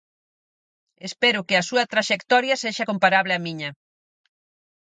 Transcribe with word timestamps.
Espero 1.07 1.45
que 1.47 1.55
a 1.57 1.65
súa 1.69 1.89
traxectoria 1.93 2.59
sexa 2.63 2.89
comparable 2.91 3.33
á 3.37 3.39
miña. 3.45 3.69